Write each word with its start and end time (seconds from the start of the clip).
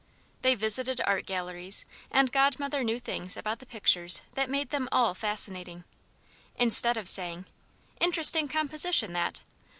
They 0.41 0.55
visited 0.55 0.99
art 1.05 1.27
galleries, 1.27 1.85
and 2.09 2.31
Godmother 2.31 2.83
knew 2.83 2.99
things 2.99 3.37
about 3.37 3.59
the 3.59 3.67
pictures 3.67 4.23
that 4.33 4.49
made 4.49 4.71
them 4.71 4.89
all 4.91 5.13
fascinating. 5.13 5.83
Instead 6.55 6.97
of 6.97 7.07
saying, 7.07 7.45
"Interesting 7.99 8.47
composition, 8.47 9.13
that!" 9.13 9.43